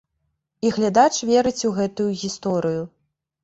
І 0.67 0.71
глядач 0.77 1.13
верыць 1.31 1.67
у 1.71 1.73
гэтую 1.77 2.11
гісторыю. 2.25 2.83